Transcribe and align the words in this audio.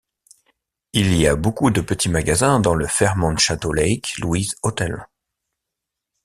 Il 0.93 1.13
y 1.13 1.27
a 1.27 1.35
beaucoup 1.35 1.69
de 1.69 1.79
petits 1.79 2.09
magasins 2.09 2.59
dans 2.59 2.73
le 2.73 2.87
Fairmont 2.87 3.37
Chateau 3.37 3.71
Lake 3.71 4.15
Louise 4.17 4.55
Hotel. 4.63 5.05